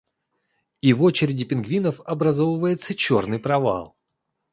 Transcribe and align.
и 0.81 0.93
в 0.93 1.03
очереди 1.03 1.45
пингвинов 1.45 2.01
образовывается 2.07 2.95
черный 2.95 3.37
провал 3.37 3.95